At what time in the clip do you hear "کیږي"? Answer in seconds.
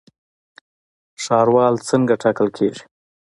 2.57-2.81